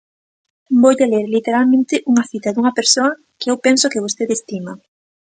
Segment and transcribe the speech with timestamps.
[0.81, 4.73] Voulle ler literalmente unha cita dunha persoa, que eu penso que vostede estima.